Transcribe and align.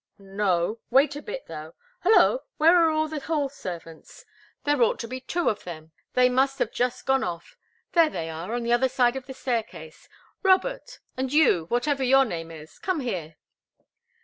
"No 0.17 0.79
wait 0.89 1.15
a 1.15 1.21
bit, 1.21 1.45
though 1.45 1.75
halloa! 1.99 2.39
Where 2.57 2.89
are 2.89 3.07
the 3.07 3.19
hall 3.19 3.49
servants? 3.49 4.25
There 4.63 4.81
ought 4.81 4.97
to 5.01 5.07
be 5.07 5.19
two 5.19 5.47
of 5.47 5.63
them. 5.63 5.91
They 6.15 6.27
must 6.27 6.57
have 6.57 6.71
just 6.71 7.05
gone 7.05 7.23
off. 7.23 7.55
There 7.91 8.09
they 8.09 8.27
are, 8.27 8.51
on 8.55 8.63
the 8.63 8.73
other 8.73 8.89
side 8.89 9.15
of 9.15 9.27
the 9.27 9.35
staircase. 9.35 10.09
Robert! 10.41 10.97
And 11.17 11.31
you 11.31 11.65
whatever 11.65 12.01
your 12.03 12.25
name 12.25 12.49
is 12.49 12.79
come 12.79 13.01
here!" 13.01 13.35